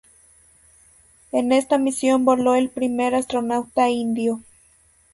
En 1.31 1.51
esta 1.51 1.77
misión 1.77 2.25
voló 2.25 2.55
el 2.55 2.71
primer 2.71 3.13
astronauta 3.13 3.87
indio. 3.89 4.41